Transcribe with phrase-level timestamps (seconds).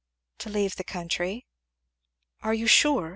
[0.39, 1.45] "To leave the country."
[2.41, 3.09] "Are you sure?